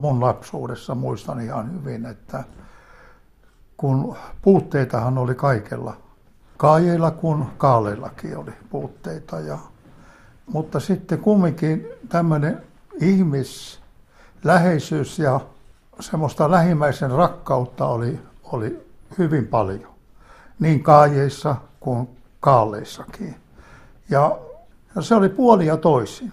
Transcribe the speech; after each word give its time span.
Mun 0.00 0.20
lapsuudessa 0.20 0.94
muistan 0.94 1.40
ihan 1.40 1.74
hyvin, 1.74 2.06
että 2.06 2.44
kun 3.76 4.16
puutteitahan 4.42 5.18
oli 5.18 5.34
kaikella. 5.34 5.96
Kaajeilla 6.56 7.10
kuin 7.10 7.46
kaaleillakin 7.58 8.36
oli 8.36 8.52
puutteita. 8.70 9.40
Ja, 9.40 9.58
mutta 10.46 10.80
sitten 10.80 11.18
kumminkin 11.18 11.86
tämmöinen 12.08 12.62
ihmisläheisyys 13.00 15.18
ja 15.18 15.40
semmoista 16.00 16.50
lähimmäisen 16.50 17.10
rakkautta 17.10 17.86
oli, 17.86 18.20
oli 18.44 18.86
hyvin 19.18 19.46
paljon. 19.46 19.90
Niin 20.58 20.82
kaajeissa 20.82 21.56
kuin 21.80 22.08
kaaleissakin. 22.40 23.34
Ja, 24.10 24.38
ja 24.96 25.02
se 25.02 25.14
oli 25.14 25.28
puoli 25.28 25.66
ja 25.66 25.76
toisin. 25.76 26.32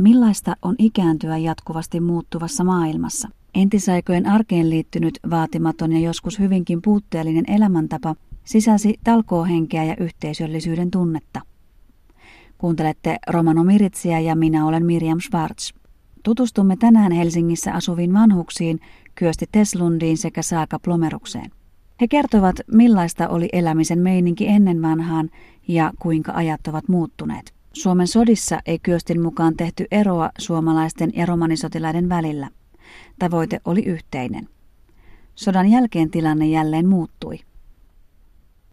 Millaista 0.00 0.56
on 0.62 0.74
ikääntyä 0.78 1.38
jatkuvasti 1.38 2.00
muuttuvassa 2.00 2.64
maailmassa? 2.64 3.28
Entisaikojen 3.54 4.26
arkeen 4.26 4.70
liittynyt 4.70 5.18
vaatimaton 5.30 5.92
ja 5.92 5.98
joskus 5.98 6.38
hyvinkin 6.38 6.82
puutteellinen 6.82 7.44
elämäntapa 7.48 8.14
sisälsi 8.44 8.94
talkoohenkeä 9.04 9.84
ja 9.84 9.96
yhteisöllisyyden 10.00 10.90
tunnetta. 10.90 11.40
Kuuntelette 12.58 13.16
Romano 13.28 13.64
Miritsiä 13.64 14.20
ja 14.20 14.36
minä 14.36 14.66
olen 14.66 14.86
Miriam 14.86 15.20
Schwartz. 15.20 15.72
Tutustumme 16.22 16.76
tänään 16.76 17.12
Helsingissä 17.12 17.72
asuviin 17.72 18.14
vanhuksiin, 18.14 18.80
Kyösti 19.14 19.46
Teslundiin 19.52 20.18
sekä 20.18 20.42
Saaka 20.42 20.78
Plomerukseen. 20.78 21.50
He 22.00 22.08
kertovat, 22.08 22.56
millaista 22.72 23.28
oli 23.28 23.48
elämisen 23.52 23.98
meininki 23.98 24.48
ennen 24.48 24.82
vanhaan 24.82 25.30
ja 25.68 25.92
kuinka 25.98 26.32
ajat 26.32 26.66
ovat 26.66 26.88
muuttuneet. 26.88 27.59
Suomen 27.72 28.06
sodissa 28.06 28.58
ei 28.66 28.78
Kyöstin 28.78 29.22
mukaan 29.22 29.56
tehty 29.56 29.86
eroa 29.90 30.30
suomalaisten 30.38 31.10
ja 31.14 31.26
romanisotilaiden 31.26 32.08
välillä. 32.08 32.48
Tavoite 33.18 33.60
oli 33.64 33.82
yhteinen. 33.82 34.48
Sodan 35.34 35.70
jälkeen 35.70 36.10
tilanne 36.10 36.46
jälleen 36.46 36.88
muuttui. 36.88 37.40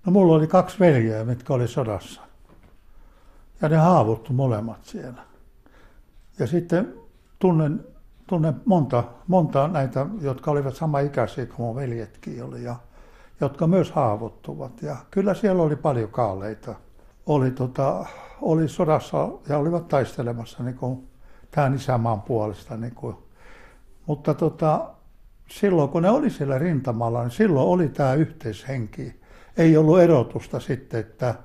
No, 0.05 0.11
mulla 0.11 0.36
oli 0.36 0.47
kaksi 0.47 0.80
veljeä, 0.80 1.25
mitkä 1.25 1.53
oli 1.53 1.67
sodassa. 1.67 2.21
Ja 3.61 3.69
ne 3.69 3.77
haavoittu 3.77 4.33
molemmat 4.33 4.86
siellä. 4.86 5.23
Ja 6.39 6.47
sitten 6.47 6.93
tunnen, 7.39 7.86
tunnen 8.27 8.55
monta, 8.66 9.03
monta 9.27 9.67
näitä, 9.67 10.05
jotka 10.21 10.52
olivat 10.52 10.75
sama 10.75 10.99
ikäisiä 10.99 11.45
kuin 11.45 11.66
mun 11.66 11.75
veljetkin 11.75 12.43
oli. 12.43 12.64
Ja 12.64 12.75
jotka 13.41 13.67
myös 13.67 13.91
haavoittuvat. 13.91 14.81
Ja 14.81 14.95
kyllä 15.11 15.33
siellä 15.33 15.64
oli 15.64 15.75
paljon 15.75 16.09
kaaleita. 16.09 16.75
Oli, 17.25 17.52
tota, 17.52 18.05
oli 18.41 18.67
sodassa 18.67 19.30
ja 19.49 19.57
olivat 19.57 19.88
taistelemassa 19.88 20.63
niin 20.63 20.75
kuin, 20.75 21.07
tämän 21.52 21.75
isämaan 21.75 22.21
puolesta. 22.21 22.77
Niin 22.77 22.95
kuin. 22.95 23.16
Mutta 24.05 24.33
tota, 24.33 24.89
silloin 25.49 25.89
kun 25.89 26.02
ne 26.02 26.09
oli 26.09 26.30
siellä 26.30 26.58
rintamalla, 26.58 27.23
niin 27.23 27.31
silloin 27.31 27.67
oli 27.67 27.89
tämä 27.89 28.13
yhteishenki. 28.13 29.21
Ei 29.58 29.77
ollut 29.77 29.99
erotusta 29.99 30.59
sitten, 30.59 30.99
että, 30.99 31.35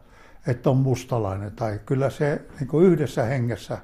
että 0.47 0.70
on 0.70 0.77
mustalainen 0.77 1.53
tai 1.53 1.81
kyllä 1.87 2.11
se 2.11 2.43
niin 2.61 2.69
kuin 2.69 2.87
yhdessä 2.87 3.25
hengessä 3.25 3.79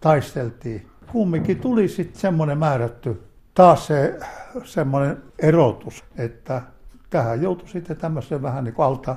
taisteltiin. 0.00 0.86
Kumminkin 1.12 1.60
tuli 1.60 1.88
sitten 1.88 2.20
semmoinen 2.20 2.58
määrätty 2.58 3.22
taas 3.54 3.86
se 3.86 4.18
semmoinen 4.64 5.22
erotus, 5.38 6.04
että 6.18 6.62
tähän 7.10 7.42
joutui 7.42 7.68
sitten 7.68 7.96
tämmöisen 7.96 8.42
vähän 8.42 8.64
niin 8.64 8.74
kuin 8.74 8.86
alta, 8.86 9.16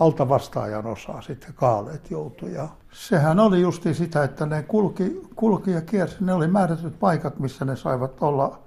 alta 0.00 0.28
vastaajan 0.28 0.86
osaa 0.86 1.20
sitten 1.20 1.54
kaaleet 1.54 2.10
joutui. 2.10 2.52
Ja 2.52 2.68
sehän 2.92 3.40
oli 3.40 3.60
justi 3.60 3.94
sitä, 3.94 4.24
että 4.24 4.46
ne 4.46 4.62
kulki, 4.62 5.22
kulki 5.36 5.70
ja 5.70 5.80
kiersi. 5.80 6.16
Ne 6.20 6.32
oli 6.32 6.48
määrätyt 6.48 6.98
paikat, 6.98 7.38
missä 7.38 7.64
ne 7.64 7.76
saivat 7.76 8.22
olla, 8.22 8.58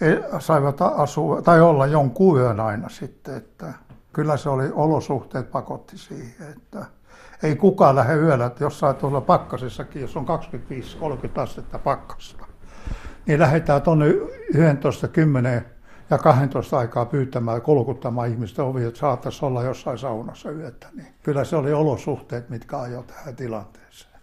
e, 0.00 0.16
saivat 0.38 0.82
asua, 0.82 1.42
tai 1.42 1.60
olla 1.60 1.86
jonkun 1.86 2.40
yön 2.40 2.60
aina 2.60 2.88
sitten. 2.88 3.36
Että 3.36 3.72
kyllä 4.12 4.36
se 4.36 4.48
oli 4.48 4.70
olosuhteet 4.72 5.50
pakotti 5.50 5.98
siihen, 5.98 6.52
että 6.56 6.86
ei 7.42 7.56
kukaan 7.56 7.96
lähde 7.96 8.14
yöllä, 8.14 8.46
että 8.46 8.64
jos 8.64 8.78
saa 8.78 8.94
tuolla 8.94 9.20
pakkasessakin, 9.20 10.02
jos 10.02 10.16
on 10.16 10.26
25-30 10.26 11.40
astetta 11.40 11.78
pakkasta, 11.78 12.46
niin 13.26 13.40
lähdetään 13.40 13.82
tuonne 13.82 14.06
11-10 14.08 14.12
ja 16.10 16.18
12 16.18 16.78
aikaa 16.78 17.06
pyytämään 17.06 17.56
ja 17.56 17.60
kolkuttamaan 17.60 18.28
ihmisten 18.28 18.64
ovia, 18.64 18.88
että 18.88 19.00
saattaisi 19.00 19.44
olla 19.44 19.62
jossain 19.62 19.98
saunassa 19.98 20.50
yötä. 20.50 20.88
Niin 20.96 21.14
kyllä 21.22 21.44
se 21.44 21.56
oli 21.56 21.72
olosuhteet, 21.72 22.50
mitkä 22.50 22.78
ajoi 22.78 23.04
tähän 23.04 23.36
tilanteeseen. 23.36 24.20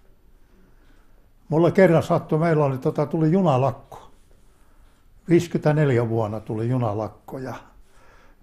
Mulle 1.50 1.72
kerran 1.72 2.04
sattui, 2.04 2.40
meillä 2.40 2.66
oli, 2.66 2.78
tota, 2.78 3.06
tuli 3.06 3.32
junalakko. 3.32 4.12
54 5.30 6.10
vuonna 6.10 6.40
tuli 6.40 6.70
junalakko 6.70 7.38
ja 7.38 7.54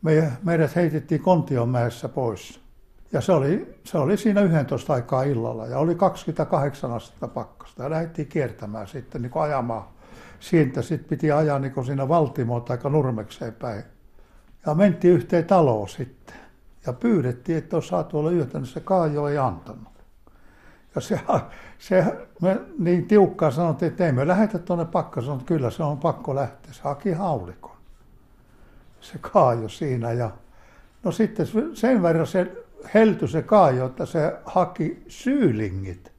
me, 0.02 0.32
meidät 0.42 0.76
heitettiin 0.76 1.22
Kontionmäessä 1.22 2.08
pois. 2.08 2.60
Ja 3.12 3.20
se 3.20 3.32
oli, 3.32 3.80
se 3.84 3.98
oli 3.98 4.16
siinä 4.16 4.40
11 4.40 4.92
aikaa 4.92 5.22
illalla 5.22 5.66
ja 5.66 5.78
oli 5.78 5.94
28 5.94 6.92
astetta 6.92 7.28
pakkasta 7.28 7.82
ja 7.82 7.90
lähdettiin 7.90 8.28
kiertämään 8.28 8.88
sitten 8.88 9.22
niin 9.22 9.32
ajamaan 9.34 9.84
siitä 10.40 10.82
sitten 10.82 11.08
piti 11.08 11.32
ajaa 11.32 11.58
niin 11.58 11.84
siinä 11.86 12.08
Valtimoon 12.08 12.62
tai 12.62 12.78
Nurmekseen 12.90 13.52
päin. 13.52 13.84
Ja 14.66 14.74
mentiin 14.74 15.14
yhteen 15.14 15.44
taloon 15.44 15.88
sitten. 15.88 16.36
Ja 16.86 16.92
pyydettiin, 16.92 17.58
että 17.58 17.76
olisi 17.76 17.88
saatu 17.88 18.18
olla 18.18 18.30
yötä, 18.30 18.58
niin 18.58 18.66
se 18.66 18.80
Kaajo 18.80 19.28
ei 19.28 19.38
antanut. 19.38 19.88
Ja 20.94 21.00
se, 21.00 21.20
se 21.78 22.04
me 22.40 22.60
niin 22.78 23.06
tiukkaan 23.06 23.52
sanottiin, 23.52 23.90
että 23.90 24.06
ei 24.06 24.12
me 24.12 24.26
lähetä 24.26 24.58
tuonne 24.58 24.84
pakka. 24.84 25.20
Sanoin, 25.20 25.40
että 25.40 25.48
kyllä 25.48 25.70
se 25.70 25.82
on 25.82 25.98
pakko 25.98 26.34
lähteä. 26.34 26.72
Se 26.72 26.82
haki 26.82 27.12
haulikon. 27.12 27.76
Se 29.00 29.18
Kaajo 29.18 29.68
siinä. 29.68 30.12
Ja, 30.12 30.30
no 31.04 31.12
sitten 31.12 31.46
sen 31.74 32.02
verran 32.02 32.26
se 32.26 32.52
heltyi 32.94 33.28
se 33.28 33.42
Kaajo, 33.42 33.86
että 33.86 34.06
se 34.06 34.36
haki 34.44 35.02
syylingit 35.08 36.15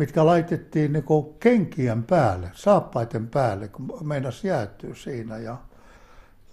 mitkä 0.00 0.26
laitettiin 0.26 0.92
niin 0.92 1.04
kenkien 1.40 2.02
päälle, 2.02 2.50
saappaiden 2.52 3.28
päälle, 3.28 3.68
kun 3.68 3.98
meinas 4.02 4.44
jäätyy 4.44 4.94
siinä. 4.94 5.38
Ja, 5.38 5.56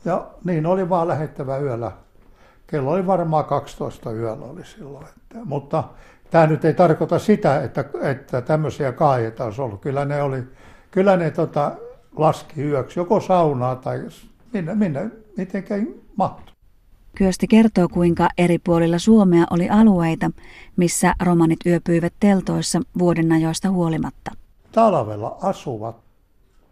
ja 0.06 0.28
niin 0.44 0.66
oli 0.66 0.90
vaan 0.90 1.08
lähettävä 1.08 1.58
yöllä. 1.58 1.92
Kello 2.68 2.92
oli 2.92 3.08
varmaan 3.08 3.46
12 3.46 4.12
yöllä 4.12 4.46
oli 4.46 4.66
silloin. 4.66 5.06
Että, 5.06 5.46
mutta 5.46 5.84
tämä 6.32 6.48
nyt 6.48 6.66
ei 6.66 6.74
tarkoita 6.74 7.20
sitä, 7.20 7.64
että, 7.64 7.86
että 8.02 8.42
tämmöisiä 8.42 8.92
kaajeita 8.92 9.46
olisi 9.46 9.62
ollut. 9.62 9.82
Kyllä 9.82 10.06
ne, 10.06 10.22
oli, 10.22 10.44
kyllä 10.92 11.18
ne 11.18 11.32
tota, 11.32 11.72
laski 12.16 12.62
yöksi 12.62 13.00
joko 13.00 13.20
saunaa 13.20 13.76
tai 13.76 14.06
minne, 14.54 14.76
minne 14.76 15.12
mitenkään 15.38 15.88
mahtui. 16.16 16.57
Kyösti 17.18 17.48
kertoo, 17.48 17.88
kuinka 17.88 18.28
eri 18.38 18.60
puolilla 18.60 19.00
Suomea 19.00 19.46
oli 19.50 19.70
alueita, 19.70 20.32
missä 20.76 21.14
romanit 21.24 21.60
yöpyivät 21.66 22.14
teltoissa 22.20 22.82
vuoden 23.00 23.32
ajoista 23.32 23.70
huolimatta. 23.70 24.32
Talvella 24.72 25.38
asuvat 25.42 25.96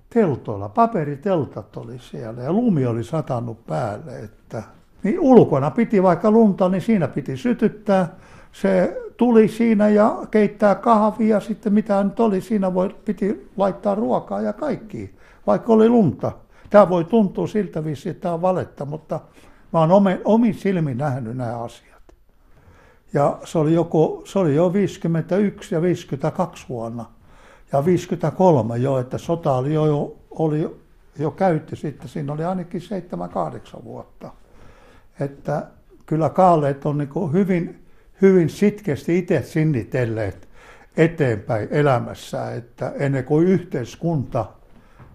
teltoilla, 0.09 0.69
paperiteltat 0.69 1.77
oli 1.77 1.99
siellä 1.99 2.43
ja 2.43 2.53
lumi 2.53 2.85
oli 2.85 3.03
satanut 3.03 3.65
päälle. 3.65 4.19
Että, 4.19 4.63
niin 5.03 5.19
ulkona 5.19 5.71
piti 5.71 6.03
vaikka 6.03 6.31
lunta, 6.31 6.69
niin 6.69 6.81
siinä 6.81 7.07
piti 7.07 7.37
sytyttää. 7.37 8.15
Se 8.51 9.01
tuli 9.17 9.47
siinä 9.47 9.89
ja 9.89 10.17
keittää 10.31 10.75
kahvia, 10.75 11.39
sitten 11.39 11.73
mitä 11.73 12.03
nyt 12.03 12.19
oli, 12.19 12.41
siinä 12.41 12.73
voi, 12.73 12.95
piti 13.05 13.49
laittaa 13.57 13.95
ruokaa 13.95 14.41
ja 14.41 14.53
kaikki, 14.53 15.15
vaikka 15.47 15.73
oli 15.73 15.89
lunta. 15.89 16.31
Tämä 16.69 16.89
voi 16.89 17.03
tuntua 17.03 17.47
siltä 17.47 17.83
viisi, 17.83 18.09
että 18.09 18.21
tämä 18.21 18.33
on 18.33 18.41
valetta, 18.41 18.85
mutta 18.85 19.19
Mä 19.75 19.79
oon 19.79 19.91
omin, 19.91 20.21
omin 20.25 20.53
silmin 20.53 20.97
nähnyt 20.97 21.37
nämä 21.37 21.63
asiat. 21.63 22.01
Ja 23.13 23.39
se 23.43 23.57
oli, 23.57 23.73
joko, 23.73 24.21
se 24.25 24.39
oli 24.39 24.55
jo 24.55 24.73
51 24.73 25.75
ja 25.75 25.81
52 25.81 26.65
vuonna 26.69 27.05
ja 27.71 27.85
53 27.85 28.77
jo, 28.77 28.99
että 28.99 29.17
sota 29.17 29.53
oli 29.53 29.73
jo, 29.73 30.17
oli 30.31 30.77
jo 31.19 31.31
käyty 31.31 31.75
sitten, 31.75 32.09
siinä 32.09 32.33
oli 32.33 32.43
ainakin 32.43 32.81
7-8 33.79 33.83
vuotta. 33.83 34.31
Että 35.19 35.67
kyllä 36.05 36.29
kaaleet 36.29 36.85
on 36.85 36.97
niin 36.97 37.33
hyvin, 37.33 37.85
hyvin 38.21 38.49
sitkeästi 38.49 39.17
itse 39.17 39.41
sinnitelleet 39.41 40.49
eteenpäin 40.97 41.67
elämässä, 41.71 42.51
että 42.51 42.93
ennen 42.99 43.23
kuin 43.23 43.47
yhteiskunta 43.47 44.45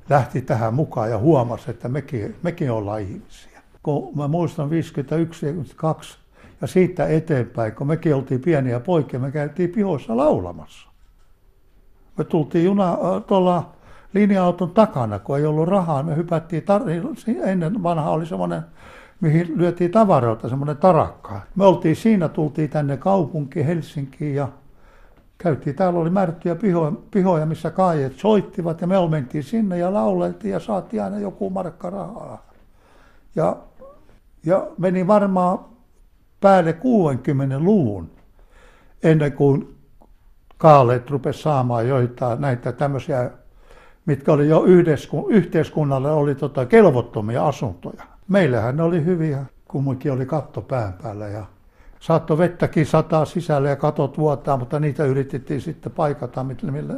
lähti 0.09 0.43
tähän 0.43 0.75
mukaan 0.75 1.11
ja 1.11 1.19
huomasi, 1.19 1.71
että 1.71 1.89
mekin, 1.89 2.37
mekin 2.43 2.71
ollaan 2.71 3.01
ihmisiä 3.01 3.50
kun 3.83 4.11
mä 4.17 4.29
muistan 4.29 4.71
51 4.71 5.47
52 5.47 6.19
ja 6.61 6.67
siitä 6.67 7.07
eteenpäin, 7.07 7.73
kun 7.73 7.87
mekin 7.87 8.15
oltiin 8.15 8.41
pieniä 8.41 8.81
poikia, 8.81 9.21
me 9.21 9.31
käytiin 9.31 9.71
pihoissa 9.71 10.17
laulamassa. 10.17 10.89
Me 12.19 12.25
tultiin 12.25 12.65
juna 12.65 12.99
tuolla 13.27 13.71
linja-auton 14.13 14.71
takana, 14.71 15.19
kun 15.19 15.39
ei 15.39 15.47
ollut 15.47 15.69
rahaa, 15.69 16.03
me 16.03 16.17
hypättiin, 16.17 16.63
tar- 16.63 17.49
ennen 17.49 17.83
vanha 17.83 18.11
oli 18.11 18.27
semmoinen, 18.27 18.63
mihin 19.21 19.53
lyötiin 19.57 19.91
tavaroita, 19.91 20.49
semmoinen 20.49 20.77
tarakka. 20.77 21.41
Me 21.55 21.65
oltiin 21.65 21.97
siinä, 21.97 22.29
tultiin 22.29 22.71
tänne 22.71 22.97
kaupunkiin, 22.97 23.67
Helsinkiin 23.67 24.35
ja 24.35 24.49
käytiin, 25.39 25.77
täällä 25.77 26.01
oli 26.01 26.11
määrättyjä 26.11 26.55
pihoja, 26.55 26.93
pihoja, 27.11 27.47
missä 27.47 27.71
kaajet 27.71 28.15
soittivat 28.17 28.81
ja 28.81 28.87
me 28.87 29.09
mentiin 29.09 29.45
sinne 29.45 29.79
ja 29.79 29.93
lauleltiin 29.93 30.53
ja 30.53 30.61
saatiin 30.61 31.03
aina 31.03 31.19
joku 31.19 31.51
markka 31.51 31.91
rahaa. 31.91 32.50
Ja, 33.37 33.57
ja 34.47 34.67
meni 34.79 35.07
varmaan 35.07 35.59
päälle 36.41 36.73
60 36.73 37.59
luvun 37.59 38.11
ennen 39.03 39.33
kuin 39.33 39.77
kaaleet 40.59 41.11
rupesi 41.11 41.43
saamaan 41.43 41.89
joitain 41.89 42.41
näitä 42.41 42.73
tämmöisiä, 42.73 43.31
mitkä 44.07 44.33
oli 44.33 44.49
jo 44.49 44.65
yhteiskunnalle 45.29 46.11
oli 46.11 46.35
tota 46.35 46.67
kelvottomia 46.67 47.47
asuntoja. 47.47 48.03
Meillähän 48.29 48.77
ne 48.77 48.83
oli 48.83 49.05
hyviä, 49.05 49.45
kumminkin 49.69 50.13
oli 50.13 50.27
katto 50.27 50.63
pään 50.63 50.93
päällä 51.03 51.29
ja 51.29 51.47
saattoi 52.01 52.39
vettäkin 52.39 52.87
sataa 52.87 53.25
sisälle 53.25 53.69
ja 53.69 53.77
katot 53.77 54.19
vuotaa, 54.19 54.57
mutta 54.57 54.81
niitä 54.81 55.05
yritettiin 55.05 55.61
sitten 55.61 55.93
paikata, 55.93 56.45
millä, 56.45 56.95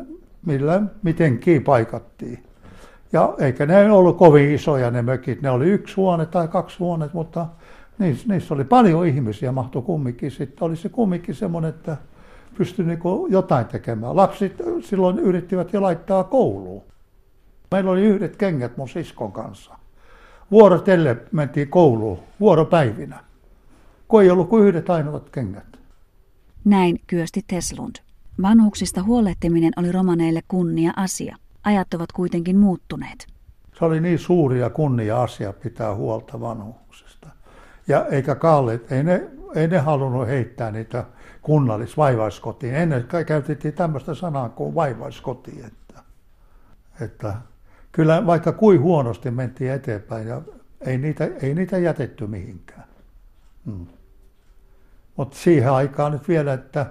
millä 0.46 0.82
mitenkin 1.02 1.64
paikattiin. 1.64 2.44
Ja 3.12 3.35
eikä 3.38 3.67
ne 3.67 3.93
ollut 3.93 4.19
kovin 4.19 4.50
isoja 4.50 4.91
ne 4.91 5.03
mökit, 5.03 5.43
ne 5.43 5.50
oli 5.50 5.67
yksi 5.67 5.97
huone 5.97 6.26
tai 6.26 6.49
kaksi 6.49 6.79
huonetta, 6.79 7.17
mutta 7.17 7.47
niissä, 7.99 8.29
niissä 8.29 8.55
oli 8.55 8.64
paljon 8.64 9.06
ihmisiä, 9.06 9.53
mahtui 9.53 9.82
kumminkin. 9.82 10.31
Sitten 10.31 10.64
oli 10.64 10.76
se 10.76 10.88
kumminkin 10.88 11.35
semmoinen, 11.35 11.69
että 11.69 11.97
pystyi 12.59 12.85
niin 12.85 13.00
jotain 13.29 13.67
tekemään. 13.67 14.17
Lapset 14.17 14.62
silloin 14.81 15.19
yrittivät 15.19 15.73
jo 15.73 15.82
laittaa 15.82 16.25
kouluun. 16.25 16.82
Meillä 17.70 17.91
oli 17.91 18.03
yhdet 18.03 18.37
kengät 18.37 18.76
mun 18.76 18.88
siskon 18.88 19.32
kanssa. 19.32 19.75
Vuorotelle 20.50 21.17
mentiin 21.32 21.69
kouluun, 21.69 22.19
vuoropäivinä. 22.41 23.25
Kun 24.08 24.23
ei 24.23 24.31
ollut 24.31 24.49
kuin 24.49 24.65
yhdet 24.67 24.91
ainoat 24.91 25.31
kengät. 25.31 25.79
Näin 26.65 27.00
kyösti 27.06 27.41
Teslund. 27.47 27.97
Vanhuksista 28.43 29.03
huolehtiminen 29.03 29.73
oli 29.76 29.93
romaneille 29.93 30.41
kunnia 30.49 30.93
asia. 30.97 31.37
Ajat 31.64 31.94
ovat 31.94 32.12
kuitenkin 32.12 32.59
muuttuneet. 32.59 33.26
Se 33.79 33.85
oli 33.85 34.00
niin 34.00 34.19
suuri 34.19 34.61
ja 34.61 34.70
kunnia 34.70 35.23
asia 35.23 35.53
pitää 35.53 35.94
huolta 35.94 36.41
vanhuksista. 36.41 37.29
Ja 37.88 38.06
eikä 38.06 38.35
Kallet, 38.35 38.93
ei 38.93 39.03
ne, 39.03 39.31
ei 39.55 39.69
ne 39.69 39.79
halunnut 39.79 40.26
heittää 40.26 40.70
niitä 40.70 41.05
kunnallisvaivaiskotiin. 41.43 42.75
Ennen 42.75 43.06
käytettiin 43.26 43.75
tämmöistä 43.75 44.14
sanaa 44.14 44.49
kuin 44.49 44.75
vaivaiskoti. 44.75 45.62
Että, 45.67 46.03
että 47.00 47.35
kyllä 47.93 48.26
vaikka 48.26 48.53
kuin 48.53 48.81
huonosti 48.81 49.31
mentiin 49.31 49.73
eteenpäin 49.73 50.29
ja 50.29 50.43
ei 50.81 50.99
niitä, 50.99 51.29
ei 51.43 51.55
niitä 51.55 51.79
jätetty 51.79 52.26
mihinkään. 52.26 52.85
Hmm. 53.67 53.87
Mutta 55.17 55.37
siihen 55.37 55.73
aikaan 55.73 56.12
nyt 56.12 56.29
vielä, 56.29 56.53
että 56.53 56.87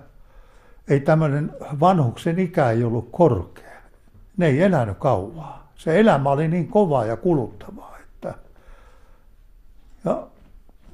ei 0.87 0.99
tämmöinen 0.99 1.51
vanhuksen 1.79 2.39
ikä 2.39 2.69
ei 2.69 2.83
ollut 2.83 3.09
korkea. 3.11 3.70
Ne 4.37 4.47
ei 4.47 4.63
elänyt 4.63 4.97
kauaa. 4.97 5.71
Se 5.75 5.99
elämä 5.99 6.29
oli 6.29 6.47
niin 6.47 6.67
kovaa 6.67 7.05
ja 7.05 7.17
kuluttavaa, 7.17 7.97
että 7.99 8.33
ja 10.05 10.27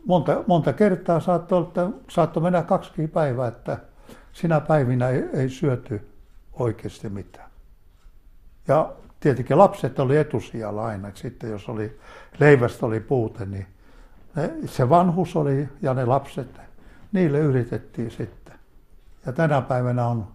monta, 0.06 0.44
monta 0.48 0.74
kertaa 0.74 1.20
saattoi, 1.20 1.64
että 1.64 1.90
saattoi 2.10 2.44
mennä 2.44 2.64
kaksi 2.64 3.08
päivää, 3.08 3.48
että 3.48 3.78
sinä 4.34 4.60
päivinä 4.60 5.10
ei, 5.10 5.24
ei 5.34 5.50
syöty 5.50 6.08
oikeasti 6.54 7.10
mitään. 7.10 7.50
Ja 8.68 8.94
tietenkin 9.20 9.58
lapset 9.58 10.00
oli 10.00 10.18
etusijalla 10.18 10.86
aina. 10.86 11.12
Sitten 11.14 11.50
jos 11.50 11.70
oli 11.70 12.00
leivästä 12.40 12.86
oli 12.86 13.00
puute, 13.00 13.46
niin 13.46 13.68
ne, 14.36 14.54
se 14.66 14.90
vanhus 14.90 15.36
oli 15.36 15.70
ja 15.82 15.94
ne 15.94 16.06
lapset, 16.06 16.48
niille 17.12 17.40
yritettiin 17.40 18.12
sitten. 18.12 18.54
Ja 19.26 19.34
tänä 19.34 19.62
päivänä 19.62 20.08
on, 20.08 20.28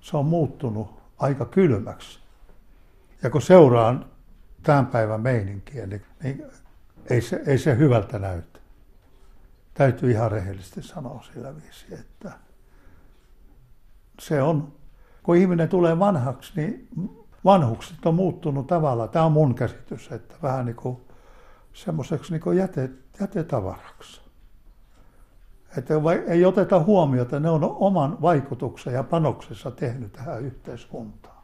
se 0.00 0.16
on 0.16 0.26
muuttunut 0.26 1.00
aika 1.18 1.44
kylmäksi. 1.44 2.25
Ja 3.26 3.30
kun 3.30 3.42
seuraan 3.42 4.06
tämän 4.62 4.86
päivän 4.86 5.20
meininkiä, 5.20 5.86
niin, 5.86 6.02
niin 6.22 6.44
ei, 7.10 7.20
se, 7.20 7.42
ei 7.46 7.58
se 7.58 7.76
hyvältä 7.76 8.18
näytä. 8.18 8.58
Täytyy 9.74 10.10
ihan 10.10 10.30
rehellisesti 10.30 10.82
sanoa 10.82 11.22
sillä 11.32 11.54
viisi, 11.56 11.94
että 11.94 12.32
se 14.18 14.42
on, 14.42 14.72
kun 15.22 15.36
ihminen 15.36 15.68
tulee 15.68 15.98
vanhaksi, 15.98 16.52
niin 16.56 16.88
vanhukset 17.44 18.06
on 18.06 18.14
muuttunut 18.14 18.66
tavallaan, 18.66 19.08
tämä 19.08 19.24
on 19.24 19.32
mun 19.32 19.54
käsitys, 19.54 20.12
että 20.12 20.34
vähän 20.42 20.66
niin 20.66 20.76
kuin 20.76 20.96
semmoiseksi 21.72 22.32
niin 22.32 22.56
jäte, 22.56 22.90
jätetavaraksi. 23.20 24.20
Että 25.78 25.94
ei 26.26 26.44
oteta 26.44 26.82
huomiota, 26.82 27.40
ne 27.40 27.50
on 27.50 27.64
oman 27.64 28.22
vaikutuksen 28.22 28.94
ja 28.94 29.02
panoksessa 29.02 29.70
tehnyt 29.70 30.12
tähän 30.12 30.42
yhteiskuntaan. 30.42 31.35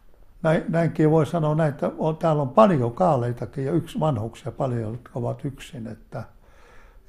Näin, 0.42 0.64
näinkin 0.68 1.10
voi 1.10 1.26
sanoa 1.26 1.54
näin, 1.54 1.70
että 1.70 1.92
on, 1.98 2.16
täällä 2.16 2.42
on 2.42 2.48
paljon 2.48 2.92
kaaleitakin 2.92 3.64
ja 3.64 3.72
yksi 3.72 4.00
vanhuksia 4.00 4.52
paljon, 4.52 4.92
jotka 4.92 5.10
ovat 5.14 5.44
yksin, 5.44 5.86
että, 5.86 6.24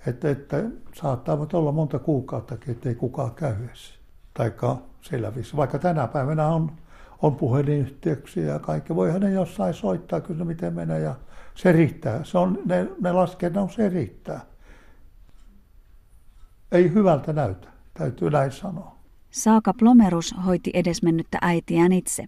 että, 0.07 0.29
että 0.29 0.63
saattavat 0.95 1.53
olla 1.53 1.71
monta 1.71 1.99
kuukauttakin, 1.99 2.71
ettei 2.71 2.95
kukaan 2.95 3.35
käy 3.35 3.55
edes. 3.65 3.99
Taikka 4.33 4.77
sillä 5.01 5.35
viisi. 5.35 5.57
Vaikka 5.57 5.79
tänä 5.79 6.07
päivänä 6.07 6.47
on, 6.47 6.71
on 7.21 7.35
puhelinyhteyksiä 7.35 8.45
ja 8.45 8.59
kaikki. 8.59 8.95
Voi 8.95 9.11
hänen 9.11 9.33
jossain 9.33 9.73
soittaa, 9.73 10.21
kyllä 10.21 10.45
miten 10.45 10.73
menee 10.73 10.99
ja 10.99 11.15
se 11.55 11.71
riittää. 11.71 12.23
Se 12.23 12.37
on, 12.37 12.59
ne, 12.65 12.87
ne 13.01 13.11
laskennan 13.11 13.69
se 13.69 13.89
riittää. 13.89 14.41
Ei 16.71 16.93
hyvältä 16.93 17.33
näytä, 17.33 17.67
täytyy 17.93 18.29
näin 18.29 18.51
sanoa. 18.51 18.95
Saaka 19.31 19.73
Plomerus 19.79 20.35
hoiti 20.45 20.71
edesmennyttä 20.73 21.37
äitiään 21.41 21.91
itse. 21.91 22.25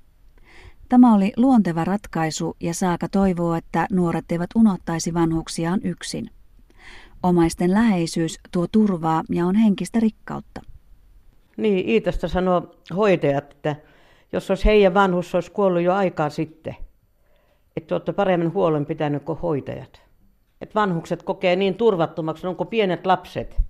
Tämä 0.89 1.15
oli 1.15 1.33
luonteva 1.37 1.83
ratkaisu 1.83 2.55
ja 2.59 2.73
Saaka 2.73 3.07
toivoo, 3.09 3.55
että 3.55 3.87
nuoret 3.91 4.31
eivät 4.31 4.49
unohtaisi 4.55 5.13
vanhuksiaan 5.13 5.79
yksin. 5.83 6.29
Omaisten 7.23 7.71
läheisyys 7.71 8.39
tuo 8.51 8.67
turvaa 8.71 9.23
ja 9.29 9.45
on 9.45 9.55
henkistä 9.55 9.99
rikkautta. 9.99 10.61
Niin, 11.57 11.89
Iitasta 11.89 12.27
sanoo 12.27 12.75
hoitajat, 12.95 13.51
että 13.51 13.75
jos 14.31 14.49
olisi 14.49 14.65
heidän 14.65 14.93
vanhus, 14.93 15.35
olisi 15.35 15.51
kuollut 15.51 15.81
jo 15.81 15.93
aikaa 15.93 16.29
sitten. 16.29 16.75
Että 17.77 17.95
olette 17.95 18.13
paremmin 18.13 18.53
huolen 18.53 18.85
pitänyt 18.85 19.23
kuin 19.23 19.39
hoitajat. 19.39 20.01
Että 20.61 20.75
vanhukset 20.75 21.23
kokee 21.23 21.55
niin 21.55 21.75
turvattomaksi, 21.75 22.47
onko 22.47 22.65
pienet 22.65 23.05
lapset. 23.05 23.61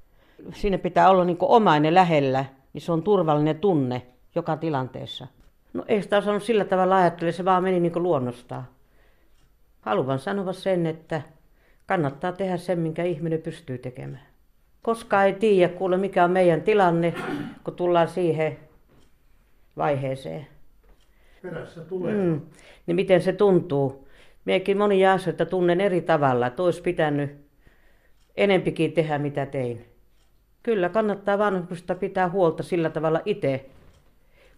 Siinä 0.53 0.77
pitää 0.77 1.09
olla 1.09 1.25
niin 1.25 1.37
omainen 1.41 1.93
lähellä, 1.93 2.45
niin 2.73 2.81
se 2.81 2.91
on 2.91 3.03
turvallinen 3.03 3.59
tunne 3.59 4.01
joka 4.35 4.57
tilanteessa. 4.57 5.27
No 5.75 5.83
ei 5.87 6.01
sitä 6.01 6.17
osannut 6.17 6.43
sillä 6.43 6.65
tavalla 6.65 6.97
ajattele, 6.97 7.31
se 7.31 7.45
vaan 7.45 7.63
meni 7.63 7.79
niin 7.79 8.03
luonnostaan. 8.03 8.63
Haluan 9.81 10.19
sanoa 10.19 10.53
sen, 10.53 10.85
että 10.85 11.21
kannattaa 11.85 12.31
tehdä 12.31 12.57
sen, 12.57 12.79
minkä 12.79 13.03
ihminen 13.03 13.41
pystyy 13.41 13.77
tekemään. 13.77 14.25
Koska 14.81 15.23
ei 15.23 15.33
tiedä, 15.33 15.73
kuule 15.73 15.97
mikä 15.97 16.23
on 16.23 16.31
meidän 16.31 16.61
tilanne, 16.61 17.13
kun 17.63 17.75
tullaan 17.75 18.07
siihen 18.07 18.57
vaiheeseen. 19.77 20.47
Perässä 21.41 21.81
tulee. 21.81 22.13
Mm. 22.13 22.41
Niin 22.85 22.95
miten 22.95 23.21
se 23.21 23.33
tuntuu. 23.33 24.07
Miekin 24.45 24.77
moni 24.77 25.07
asioita 25.07 25.45
tunnen 25.45 25.81
eri 25.81 26.01
tavalla, 26.01 26.47
että 26.47 26.63
olisi 26.63 26.81
pitänyt 26.81 27.31
enempikin 28.37 28.91
tehdä 28.91 29.17
mitä 29.17 29.45
tein. 29.45 29.85
Kyllä 30.63 30.89
kannattaa 30.89 31.37
vanhusta 31.37 31.95
pitää 31.95 32.29
huolta 32.29 32.63
sillä 32.63 32.89
tavalla 32.89 33.21
itse, 33.25 33.65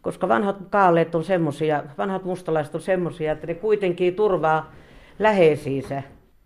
koska 0.08 0.28
vanhat 0.28 0.56
kaaleet 0.70 1.16
on 1.16 1.24
semmoisia, 1.24 1.84
vanhat 1.98 2.24
mustalaiset 2.24 2.76
on 2.76 2.82
semmoisia, 2.82 3.32
että 3.32 3.48
ne 3.48 3.54
kuitenkin 3.54 4.16
turvaa 4.16 4.72
läheisiinsä. 5.20 6.04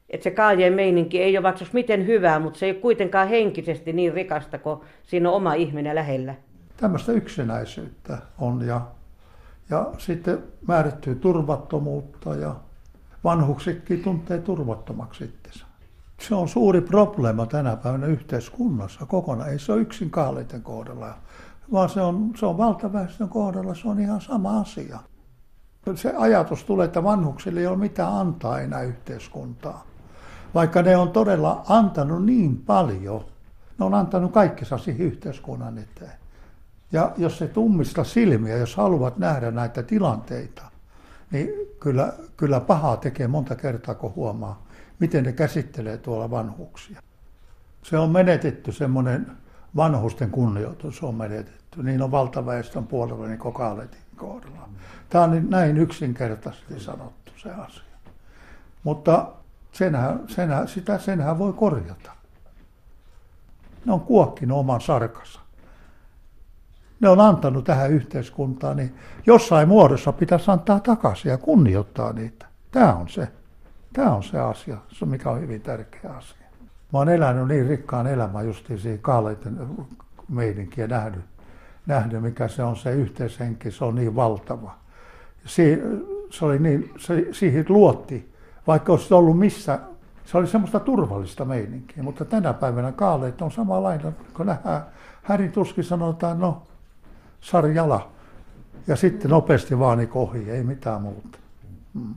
Että 0.10 0.24
se 0.24 0.32
kaajeen 0.32 0.74
meininki 0.74 1.22
ei 1.22 1.38
ole 1.38 1.44
vaikka 1.44 1.66
miten 1.74 2.08
hyvää, 2.08 2.40
mutta 2.40 2.60
se 2.60 2.66
ei 2.66 2.72
ole 2.72 2.80
kuitenkaan 2.80 3.28
henkisesti 3.28 3.94
niin 3.94 4.14
rikasta, 4.14 4.58
kun 4.58 4.82
siinä 5.04 5.30
on 5.30 5.36
oma 5.36 5.54
ihminen 5.54 5.96
lähellä. 5.96 6.36
Tämmöistä 6.78 7.12
yksinäisyyttä 7.12 8.18
on 8.38 8.68
ja, 8.68 8.82
ja 9.70 9.92
sitten 9.98 10.44
määrittyy 10.68 11.16
turvattomuutta 11.16 12.36
ja 12.36 12.56
vanhuksitkin 13.24 14.04
tuntee 14.04 14.38
turvattomaksi 14.38 15.24
itsensä. 15.24 15.66
Se 16.20 16.36
on 16.36 16.48
suuri 16.48 16.82
probleema 16.82 17.46
tänä 17.46 17.76
päivänä 17.76 18.06
yhteiskunnassa 18.06 19.06
kokonaan. 19.06 19.50
Ei 19.50 19.60
se 19.60 19.72
ole 19.72 19.82
yksin 19.82 20.10
kaaleiden 20.10 20.62
kohdalla, 20.62 21.14
vaan 21.72 21.90
se 21.90 22.02
on, 22.02 22.32
se 22.36 22.46
on 22.46 22.58
valtaväestön 22.58 23.30
kohdalla, 23.30 23.76
se 23.76 23.88
on 23.88 24.00
ihan 24.00 24.22
sama 24.22 24.60
asia. 24.60 25.00
Se 25.96 26.14
ajatus 26.18 26.64
tulee, 26.64 26.86
että 26.86 27.04
vanhuksille 27.04 27.60
ei 27.60 27.68
ole 27.68 27.78
mitään 27.78 28.14
antaa 28.14 28.60
enää 28.60 28.82
yhteiskuntaa. 28.82 29.86
Vaikka 30.54 30.82
ne 30.82 30.98
on 30.98 31.12
todella 31.12 31.64
antanut 31.68 32.26
niin 32.26 32.58
paljon, 32.58 33.26
ne 33.80 33.86
on 33.86 33.94
antanut 33.94 34.32
kaikkensa 34.32 34.78
siihen 34.78 35.08
yhteiskunnan 35.08 35.78
eteen. 35.78 36.22
Ja 36.92 37.12
jos 37.18 37.38
se 37.38 37.48
tummista 37.48 38.04
silmiä, 38.04 38.58
jos 38.58 38.76
haluat 38.76 39.18
nähdä 39.18 39.52
näitä 39.52 39.84
tilanteita, 39.84 40.64
niin 41.32 41.50
kyllä, 41.80 42.14
kyllä 42.38 42.60
pahaa 42.60 42.98
tekee 42.98 43.28
monta 43.28 43.56
kertaa, 43.56 43.96
kun 43.96 44.16
huomaa, 44.16 44.66
miten 45.00 45.24
ne 45.24 45.32
käsittelee 45.32 45.98
tuolla 45.98 46.32
vanhuksia. 46.32 47.02
Se 47.84 47.98
on 47.98 48.10
menetetty 48.10 48.72
semmoinen 48.72 49.32
vanhusten 49.76 50.30
kunnioitus, 50.30 51.04
on 51.04 51.16
menetetty. 51.16 51.61
Niin 51.76 52.02
on 52.02 52.12
valtaväestön 52.12 52.88
puolella, 52.88 53.28
niin 53.28 53.40
kuin 53.40 53.54
kohdalla. 54.16 54.70
Tämä 55.10 55.24
on 55.24 55.50
näin 55.50 55.78
yksinkertaisesti 55.78 56.80
sanottu 56.80 57.32
se 57.38 57.52
asia. 57.52 57.84
Mutta 58.84 59.28
senhän, 59.72 60.20
senhän, 60.28 60.68
sitä 60.68 60.98
senhän 60.98 61.40
voi 61.40 61.54
korjata. 61.54 62.12
Ne 63.86 63.94
on 63.94 64.02
kuokkinut 64.02 64.58
oman 64.58 64.82
sarkansa. 64.82 65.40
Ne 67.00 67.10
on 67.10 67.20
antanut 67.20 67.64
tähän 67.64 67.92
yhteiskuntaan, 67.92 68.78
niin 68.78 68.96
jossain 69.26 69.68
muodossa 69.68 70.12
pitäisi 70.12 70.52
antaa 70.52 70.80
takaisin 70.80 71.30
ja 71.30 71.38
kunnioittaa 71.38 72.14
niitä. 72.14 72.46
Tämä 72.72 72.94
on 72.94 73.10
se. 73.10 73.28
Tämä 73.94 74.16
on 74.16 74.24
se 74.24 74.40
asia, 74.40 74.78
se 74.90 75.06
mikä 75.06 75.30
on 75.30 75.42
hyvin 75.42 75.62
tärkeä 75.62 76.12
asia. 76.12 76.48
Mä 76.94 77.00
oon 77.00 77.10
elänyt 77.10 77.48
niin 77.48 77.68
rikkaan 77.68 78.08
elämän 78.08 78.46
justiin 78.46 78.80
siihen 78.80 79.00
kaaleiden 79.00 79.68
meidinkin 80.30 80.82
ja 80.82 80.88
nähnyt, 80.88 81.26
nähnyt, 81.86 82.22
mikä 82.22 82.48
se 82.48 82.64
on 82.64 82.76
se 82.76 82.92
yhteishenki, 82.92 83.72
se 83.72 83.86
on 83.86 83.96
niin 83.96 84.16
valtava. 84.16 84.76
Si, 85.46 85.82
se 86.30 86.46
oli 86.46 86.60
niin, 86.60 86.92
se, 86.98 87.28
siihen 87.32 87.66
luotti, 87.70 88.34
vaikka 88.68 88.92
olisi 88.92 89.14
ollut 89.14 89.40
missä, 89.40 89.80
se 90.26 90.38
oli 90.38 90.48
semmoista 90.48 90.80
turvallista 90.80 91.46
meininkiä, 91.46 92.04
mutta 92.04 92.26
tänä 92.26 92.54
päivänä 92.54 92.92
kaaleet 92.92 93.42
on 93.42 93.52
samanlainen, 93.52 94.16
kun 94.34 94.46
nähdään, 94.46 94.82
Härin 95.24 95.52
tuskin 95.52 95.84
sanotaan, 95.84 96.40
no, 96.40 96.62
sarjala, 97.42 98.12
ja 98.88 98.96
sitten 98.96 99.32
nopeasti 99.32 99.80
vaan 99.80 99.98
niin 99.98 100.50
ei 100.50 100.64
mitään 100.64 101.02
muuta. 101.02 101.38
Hmm. 101.94 102.16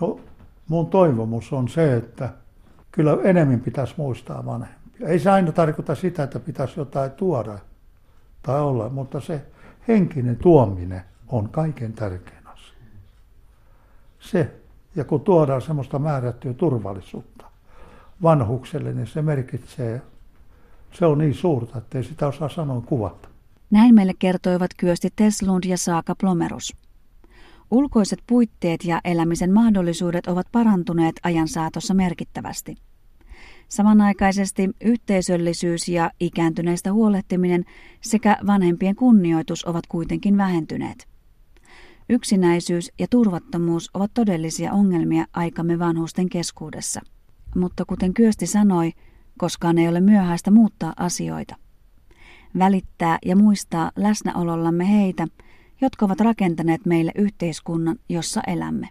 No, 0.00 0.20
mun 0.68 0.86
toivomus 0.86 1.52
on 1.52 1.68
se, 1.68 1.96
että 1.96 2.28
kyllä 2.92 3.18
enemmän 3.24 3.60
pitäisi 3.60 3.94
muistaa 3.96 4.46
vanhempia. 4.46 5.08
Ei 5.08 5.18
se 5.18 5.30
aina 5.30 5.52
tarkoita 5.52 5.94
sitä, 5.94 6.22
että 6.22 6.40
pitäisi 6.40 6.80
jotain 6.80 7.10
tuoda 7.10 7.58
tai 8.42 8.60
olla, 8.60 8.88
mutta 8.88 9.20
se 9.20 9.46
henkinen 9.88 10.36
tuominen 10.36 11.02
on 11.28 11.48
kaiken 11.48 11.92
tärkein 11.92 12.46
asia. 12.46 12.78
Se, 14.20 14.54
ja 14.96 15.04
kun 15.04 15.20
tuodaan 15.20 15.62
semmoista 15.62 15.98
määrättyä 15.98 16.54
turvallisuutta 16.54 17.46
vanhukselle, 18.22 18.92
niin 18.92 19.06
se 19.06 19.22
merkitsee, 19.22 20.02
se 20.92 21.06
on 21.06 21.18
niin 21.18 21.34
suurta, 21.34 21.78
että 21.78 21.98
ei 21.98 22.04
sitä 22.04 22.26
osaa 22.26 22.48
sanoa 22.48 22.80
kuvata. 22.80 23.28
Näin 23.70 23.94
meille 23.94 24.12
kertoivat 24.18 24.70
Kyösti 24.76 25.08
Teslund 25.16 25.64
ja 25.64 25.78
Saaka 25.78 26.14
Plomerus. 26.14 26.76
Ulkoiset 27.70 28.18
puitteet 28.26 28.84
ja 28.84 29.00
elämisen 29.04 29.52
mahdollisuudet 29.52 30.26
ovat 30.26 30.46
parantuneet 30.52 31.16
ajan 31.22 31.48
saatossa 31.48 31.94
merkittävästi. 31.94 32.76
Samanaikaisesti 33.68 34.70
yhteisöllisyys 34.84 35.88
ja 35.88 36.10
ikääntyneistä 36.20 36.92
huolehtiminen 36.92 37.64
sekä 38.00 38.36
vanhempien 38.46 38.96
kunnioitus 38.96 39.64
ovat 39.64 39.86
kuitenkin 39.86 40.36
vähentyneet. 40.36 41.08
Yksinäisyys 42.08 42.92
ja 42.98 43.06
turvattomuus 43.10 43.90
ovat 43.94 44.10
todellisia 44.14 44.72
ongelmia 44.72 45.24
aikamme 45.32 45.78
vanhusten 45.78 46.28
keskuudessa. 46.28 47.00
Mutta 47.56 47.84
kuten 47.84 48.14
Kyösti 48.14 48.46
sanoi, 48.46 48.92
koskaan 49.38 49.78
ei 49.78 49.88
ole 49.88 50.00
myöhäistä 50.00 50.50
muuttaa 50.50 50.92
asioita. 50.96 51.56
Välittää 52.58 53.18
ja 53.24 53.36
muistaa 53.36 53.92
läsnäolollamme 53.96 54.90
heitä, 54.90 55.26
jotka 55.80 56.06
ovat 56.06 56.20
rakentaneet 56.20 56.86
meille 56.86 57.12
yhteiskunnan, 57.14 57.96
jossa 58.08 58.40
elämme. 58.46 58.88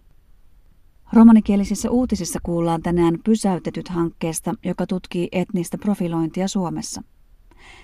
Romanikielisissä 1.13 1.91
uutisissa 1.91 2.39
kuullaan 2.43 2.81
tänään 2.81 3.19
Pysäytetyt 3.23 3.89
hankkeesta, 3.89 4.53
joka 4.65 4.87
tutkii 4.87 5.27
etnistä 5.31 5.77
profilointia 5.77 6.47
Suomessa. 6.47 7.03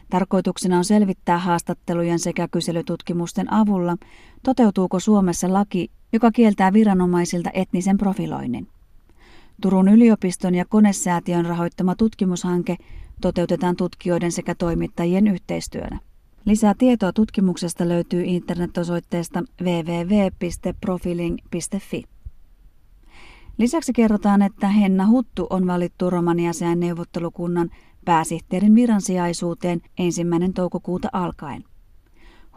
Tarkoituksena 0.10 0.78
on 0.78 0.86
selvittää 0.86 1.38
haastattelujen 1.38 2.20
sekä 2.20 2.48
kyselytutkimusten 2.48 3.54
avulla, 3.54 3.98
toteutuuko 4.44 5.00
Suomessa 5.00 5.54
laki, 5.54 5.92
joka 6.14 6.32
kieltää 6.32 6.74
viranomaisilta 6.74 7.50
etnisen 7.54 7.98
profiloinnin. 7.98 8.68
Turun 9.62 9.88
yliopiston 9.88 10.56
ja 10.56 10.66
konesäätiön 10.66 11.46
rahoittama 11.46 11.96
tutkimushanke 11.96 12.78
toteutetaan 13.22 13.76
tutkijoiden 13.76 14.32
sekä 14.32 14.56
toimittajien 14.56 15.28
yhteistyönä. 15.28 16.00
Lisää 16.46 16.74
tietoa 16.78 17.14
tutkimuksesta 17.14 17.90
löytyy 17.90 18.24
internetosoitteesta 18.26 19.44
www.profiling.fi. 19.62 22.04
Lisäksi 23.58 23.94
kerrotaan, 23.94 24.42
että 24.42 24.68
Henna 24.68 25.08
Huttu 25.08 25.48
on 25.50 25.68
valittu 25.68 26.10
Romaniasian 26.10 26.80
neuvottelukunnan 26.80 27.70
pääsihteerin 28.06 28.76
viransijaisuuteen 28.76 29.82
ensimmäinen 29.98 30.54
toukokuuta 30.54 31.10
alkaen. 31.14 31.64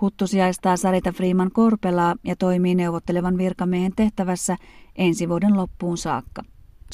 Huttu 0.01 0.27
sijaistaa 0.27 0.77
Sarita 0.77 1.13
Freeman 1.13 1.51
Korpelaa 1.51 2.15
ja 2.25 2.37
toimii 2.37 2.75
neuvottelevan 2.75 3.39
virkamiehen 3.39 3.93
tehtävässä 3.97 4.57
ensi 4.97 5.29
vuoden 5.29 5.57
loppuun 5.57 5.99
saakka. 5.99 6.43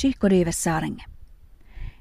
Chihko 0.01 0.31
Diives 0.31 0.65
Saarenge. 0.65 1.03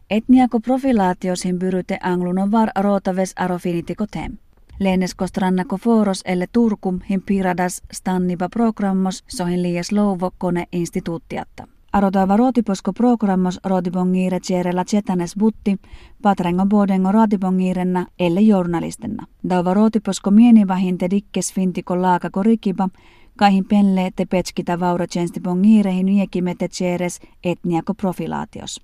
Etniako 0.10 0.60
profilaatios 0.60 1.46
himbyryte 1.46 1.98
anglunovar 2.03 2.70
rotaves 2.79 3.34
arofinitiko 3.36 4.05
tem. 4.12 4.38
Lennesko 4.79 5.27
strannako 5.27 5.77
foros 5.77 6.22
elle 6.25 6.48
Turkum 6.51 7.00
himpiradas 7.10 7.81
stanniba 7.93 8.50
programmos 8.50 9.24
sohin 9.27 9.63
liias 9.63 9.91
louvo 9.91 10.31
kone 10.38 10.65
instituuttiatta. 10.72 11.67
Arotava 11.94 12.38
ruotiposko 12.38 12.94
programmos 12.94 13.60
ruotipongire 13.64 14.40
tjerellä 14.40 14.86
tjetanes 14.86 15.36
butti, 15.40 15.78
patrengo 16.22 16.66
bodengo 16.66 17.12
ruotipongirenna 17.12 18.06
elle 18.20 18.42
journalistenna. 18.42 19.26
Dauva 19.50 19.74
ruotiposko 19.74 20.32
mienivahinte 20.32 21.10
dikkes 21.10 21.54
fintiko 21.54 22.02
laakako 22.02 22.44
rikipa, 22.44 22.90
kaihin 23.38 23.66
pelle 23.66 24.12
te 24.16 24.26
petskitä 24.26 24.80
vaura 24.80 25.08
tjenstipongiirehin 25.08 26.10
iekimete 26.10 26.68
tjeres 26.68 27.20
etniako 27.44 27.94
profilaatios. 27.94 28.82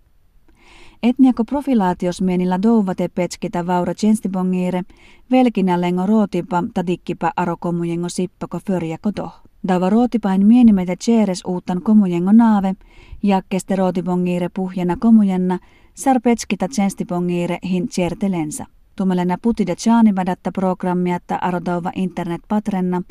Etniako 1.04 1.46
profilaatios 1.46 2.22
mienillä 2.22 2.62
douvate 2.62 3.08
petskitä 3.08 3.68
vaura 3.68 3.94
tjenstibongiire, 3.94 4.84
velkinä 5.32 5.82
lengo 5.82 6.06
rootipa 6.06 6.64
tadikkipa 6.74 7.32
arokomujengo 7.36 8.10
sippako 8.10 8.60
förjako 8.68 9.12
toh. 9.12 9.47
Dava 9.68 9.90
rootipain 9.90 10.48
mienimetä 10.48 10.96
tjeres 11.06 11.44
uuttan 11.48 11.82
komujengo 11.82 12.32
naave, 12.32 12.76
ja 13.24 13.42
keste 13.50 13.76
rootibongiire 13.76 14.50
puhjana 14.50 14.96
komujenna, 15.00 15.60
sar 15.94 16.20
petskitä 16.24 16.68
tjenstibongiire 16.68 17.58
hin 17.64 17.88
tjertelensä. 17.88 18.66
Tumelena 18.96 19.38
putide 19.42 19.76
tjaanivadatta 19.76 20.52
programmiatta 20.52 21.38
arodauva 21.42 21.92
internet 21.96 22.42
patrenna 22.48 23.02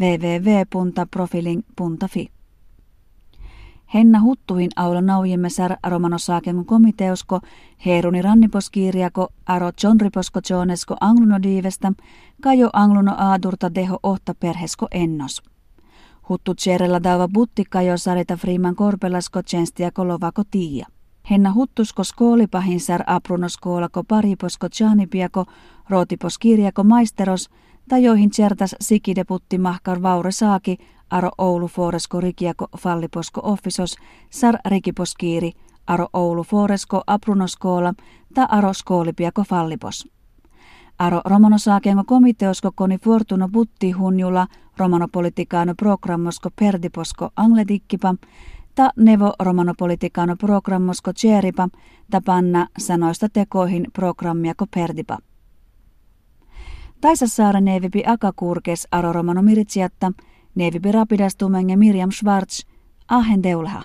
www.profiling.fi. 0.00 2.28
Henna 3.94 4.20
huttuhin 4.20 4.70
aulo 4.76 5.00
naujimme 5.00 5.50
sar 5.50 5.76
romanosaakengon 5.86 6.66
komiteosko, 6.66 7.40
heruni 7.86 8.22
ranniposkiiriako, 8.22 9.28
aro 9.46 9.70
jonriposko 9.82 10.40
jonesko 10.50 10.96
anglunodiivesta, 11.00 11.92
kajo 12.42 12.70
angluno 12.72 13.14
aadurta 13.18 13.74
deho 13.74 13.98
ohta 14.02 14.34
perhesko 14.34 14.88
ennos. 14.90 15.53
Huttu 16.28 16.54
tjerellä 16.54 17.02
dava 17.02 17.28
kajo 17.70 17.96
sarita 17.96 18.36
friman 18.36 18.74
korpelasko 18.74 19.42
tjenstia 19.42 19.90
kolovako 19.90 20.42
tiia. 20.50 20.86
Henna 21.30 21.52
huttusko 21.52 22.04
skoolipahin 22.04 22.80
sar 22.80 23.02
aprunoskoolako 23.06 24.04
pariposko 24.04 24.68
tjaanipiako, 24.68 25.44
rootipos 25.90 26.38
kirjako 26.38 26.84
maisteros, 26.84 27.50
tai 27.88 28.02
joihin 28.04 28.30
tjertas 28.30 28.76
sikideputti 28.80 29.58
mahkar 29.58 30.02
vaure 30.02 30.32
saaki, 30.32 30.78
aro 31.10 31.30
Oulu 31.38 31.68
foresko 31.68 32.20
rikiako 32.20 32.68
falliposko 32.78 33.40
offisos, 33.44 33.96
sar 34.30 34.58
rikiposkiiri, 34.66 35.52
aro 35.86 36.08
Oulu 36.12 36.42
foresko 36.42 37.02
aprunoskoola, 37.06 37.94
ta 38.34 38.46
aro 38.50 38.72
skoolipiako 38.72 39.44
fallipos. 39.44 40.08
Aro 40.98 41.20
romanosaakengo 41.24 42.04
komiteosko 42.04 42.72
koni 42.74 42.98
fortuno 42.98 43.48
butti 43.48 43.90
hunjula, 43.92 44.46
romanopolitikaano 44.78 45.74
programmosko 45.74 46.50
perdiposko 46.58 47.30
angletikkipa, 47.36 48.14
ta 48.74 48.90
nevo 48.96 49.32
romanopolitikaano 49.38 50.36
programmosko 50.36 51.12
tjeripa, 51.12 51.68
ta 52.10 52.20
panna 52.24 52.66
sanoista 52.78 53.28
tekoihin 53.28 53.86
programmiako 53.92 54.66
perdipa. 54.74 55.18
Taisassaara 57.00 57.60
neevipi 57.60 58.02
akakurkes 58.06 58.86
aro 58.90 59.12
romano 59.12 59.42
miritsiatta, 59.42 60.12
Neevi 60.54 60.92
Rapidas 60.92 61.36
Tumenge 61.36 61.76
Miriam 61.76 62.10
Schwartz, 62.10 62.66
Ahen 63.08 63.42
Deulha. 63.42 63.82